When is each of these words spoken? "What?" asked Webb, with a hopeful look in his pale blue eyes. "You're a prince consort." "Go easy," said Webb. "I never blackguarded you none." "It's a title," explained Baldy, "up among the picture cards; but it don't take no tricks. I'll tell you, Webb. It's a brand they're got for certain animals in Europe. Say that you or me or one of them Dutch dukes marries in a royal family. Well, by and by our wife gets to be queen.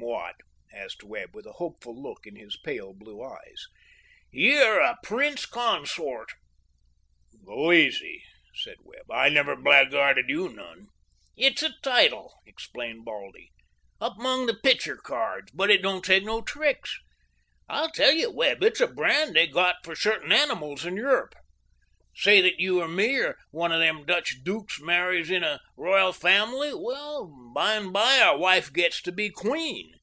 "What?" 0.00 0.36
asked 0.72 1.02
Webb, 1.02 1.34
with 1.34 1.44
a 1.44 1.54
hopeful 1.54 2.00
look 2.00 2.24
in 2.24 2.36
his 2.36 2.56
pale 2.56 2.94
blue 2.94 3.22
eyes. 3.22 3.66
"You're 4.30 4.80
a 4.80 4.96
prince 5.02 5.44
consort." 5.44 6.30
"Go 7.44 7.72
easy," 7.72 8.22
said 8.54 8.76
Webb. 8.84 9.10
"I 9.10 9.28
never 9.28 9.54
blackguarded 9.56 10.28
you 10.28 10.50
none." 10.50 10.86
"It's 11.36 11.62
a 11.62 11.74
title," 11.82 12.32
explained 12.46 13.04
Baldy, 13.04 13.50
"up 14.00 14.16
among 14.18 14.46
the 14.46 14.54
picture 14.54 14.96
cards; 14.96 15.50
but 15.52 15.68
it 15.68 15.82
don't 15.82 16.04
take 16.04 16.24
no 16.24 16.42
tricks. 16.42 16.96
I'll 17.68 17.90
tell 17.90 18.12
you, 18.12 18.30
Webb. 18.30 18.62
It's 18.62 18.80
a 18.80 18.86
brand 18.86 19.34
they're 19.34 19.46
got 19.46 19.76
for 19.84 19.96
certain 19.96 20.30
animals 20.32 20.86
in 20.86 20.96
Europe. 20.96 21.34
Say 22.14 22.40
that 22.40 22.60
you 22.60 22.80
or 22.82 22.88
me 22.88 23.16
or 23.18 23.36
one 23.50 23.72
of 23.72 23.80
them 23.80 24.04
Dutch 24.04 24.42
dukes 24.42 24.80
marries 24.80 25.30
in 25.30 25.44
a 25.44 25.60
royal 25.76 26.12
family. 26.12 26.72
Well, 26.74 27.26
by 27.54 27.74
and 27.74 27.92
by 27.92 28.18
our 28.20 28.36
wife 28.36 28.72
gets 28.72 29.00
to 29.02 29.12
be 29.12 29.30
queen. 29.30 29.94